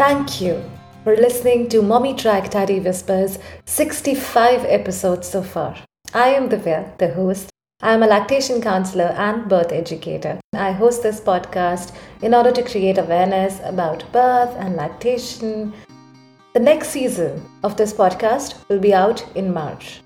[0.00, 0.64] Thank you
[1.04, 5.76] for listening to Mommy Track Daddy Whispers 65 episodes so far.
[6.14, 7.50] I am Divya, the host.
[7.82, 10.40] I am a lactation counselor and birth educator.
[10.54, 15.74] I host this podcast in order to create awareness about birth and lactation.
[16.54, 20.00] The next season of this podcast will be out in March.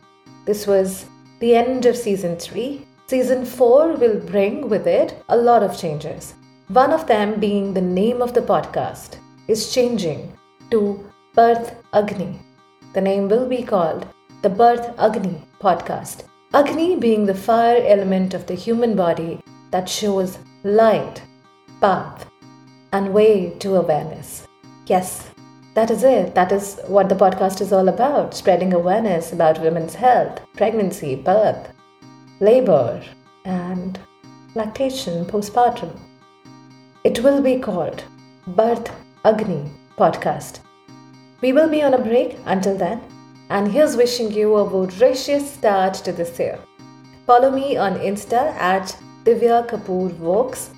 [0.45, 1.07] This was
[1.39, 2.85] the end of season 3.
[3.07, 6.35] Season 4 will bring with it a lot of changes.
[6.67, 10.33] One of them being the name of the podcast is changing
[10.71, 12.41] to Birth Agni.
[12.95, 14.07] The name will be called
[14.43, 16.25] the Birth Agni podcast.
[16.53, 19.41] Agni being the fire element of the human body
[19.71, 21.23] that shows light,
[21.81, 22.27] path,
[22.93, 24.47] and way to awareness.
[24.87, 25.29] Yes,
[25.75, 26.35] that is it.
[26.35, 31.69] That is what the podcast is all about spreading awareness about women's health, pregnancy, birth,
[32.41, 33.03] labor,
[33.45, 33.99] and
[34.55, 35.99] lactation postpartum.
[37.03, 38.05] It will be called
[38.47, 38.91] Birth
[39.25, 40.61] Agni podcast.
[41.41, 43.01] We will be on a break until then,
[43.49, 46.59] and here's wishing you a voracious start to this year.
[47.27, 50.69] Follow me on Insta at Divya Kapoor Vokes